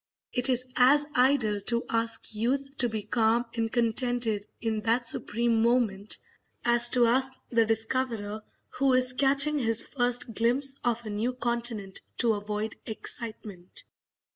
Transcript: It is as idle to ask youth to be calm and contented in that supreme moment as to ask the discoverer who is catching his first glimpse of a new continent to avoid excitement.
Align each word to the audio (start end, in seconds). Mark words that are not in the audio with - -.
It 0.33 0.49
is 0.49 0.65
as 0.75 1.05
idle 1.13 1.61
to 1.67 1.85
ask 1.87 2.33
youth 2.33 2.75
to 2.77 2.89
be 2.89 3.03
calm 3.03 3.45
and 3.53 3.71
contented 3.71 4.47
in 4.59 4.81
that 4.81 5.05
supreme 5.05 5.61
moment 5.61 6.17
as 6.65 6.89
to 6.89 7.05
ask 7.05 7.31
the 7.51 7.67
discoverer 7.67 8.41
who 8.79 8.93
is 8.93 9.13
catching 9.13 9.59
his 9.59 9.83
first 9.83 10.33
glimpse 10.33 10.79
of 10.83 11.05
a 11.05 11.11
new 11.11 11.33
continent 11.33 12.01
to 12.17 12.33
avoid 12.33 12.77
excitement. 12.87 13.83